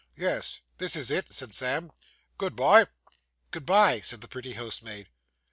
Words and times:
'Yes, 0.17 0.61
this 0.79 0.95
is 0.95 1.11
it,' 1.11 1.31
said 1.31 1.53
Sam. 1.53 1.91
'Good 2.39 2.55
bye!' 2.55 2.87
'Good 3.51 3.67
bye!' 3.67 3.99
said 4.01 4.21
the 4.21 4.27
pretty 4.27 4.53
housemaid. 4.53 5.09